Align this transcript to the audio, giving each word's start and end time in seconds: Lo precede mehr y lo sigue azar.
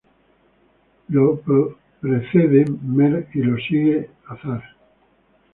Lo 1.09 1.39
precede 2.01 2.65
mehr 2.83 3.27
y 3.35 3.41
lo 3.43 3.55
sigue 3.57 4.09
azar. 4.27 4.63